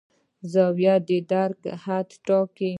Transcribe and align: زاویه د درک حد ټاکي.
زاویه 0.51 0.95
د 1.07 1.09
درک 1.31 1.61
حد 1.83 2.09
ټاکي. 2.25 2.69